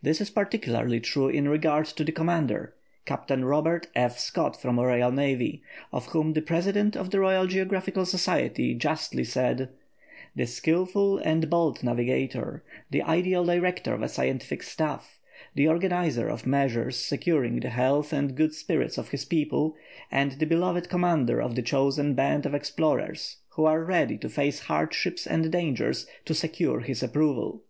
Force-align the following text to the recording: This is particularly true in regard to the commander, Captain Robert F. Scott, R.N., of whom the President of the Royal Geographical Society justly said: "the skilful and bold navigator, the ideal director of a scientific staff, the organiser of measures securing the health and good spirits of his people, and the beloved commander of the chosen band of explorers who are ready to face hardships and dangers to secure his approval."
This 0.00 0.20
is 0.20 0.30
particularly 0.30 1.00
true 1.00 1.28
in 1.28 1.48
regard 1.48 1.86
to 1.86 2.04
the 2.04 2.12
commander, 2.12 2.72
Captain 3.04 3.44
Robert 3.44 3.88
F. 3.96 4.16
Scott, 4.16 4.64
R.N., 4.64 5.58
of 5.92 6.06
whom 6.06 6.34
the 6.34 6.40
President 6.40 6.96
of 6.96 7.10
the 7.10 7.18
Royal 7.18 7.48
Geographical 7.48 8.06
Society 8.06 8.74
justly 8.74 9.24
said: 9.24 9.70
"the 10.36 10.46
skilful 10.46 11.18
and 11.18 11.50
bold 11.50 11.82
navigator, 11.82 12.62
the 12.92 13.02
ideal 13.02 13.44
director 13.44 13.92
of 13.92 14.02
a 14.02 14.08
scientific 14.08 14.62
staff, 14.62 15.18
the 15.56 15.66
organiser 15.66 16.28
of 16.28 16.46
measures 16.46 16.96
securing 16.96 17.58
the 17.58 17.70
health 17.70 18.12
and 18.12 18.36
good 18.36 18.54
spirits 18.54 18.98
of 18.98 19.08
his 19.08 19.24
people, 19.24 19.74
and 20.12 20.30
the 20.38 20.46
beloved 20.46 20.88
commander 20.88 21.42
of 21.42 21.56
the 21.56 21.62
chosen 21.62 22.14
band 22.14 22.46
of 22.46 22.54
explorers 22.54 23.38
who 23.56 23.64
are 23.64 23.82
ready 23.82 24.16
to 24.16 24.28
face 24.28 24.60
hardships 24.60 25.26
and 25.26 25.50
dangers 25.50 26.06
to 26.24 26.34
secure 26.34 26.78
his 26.78 27.02
approval." 27.02 27.64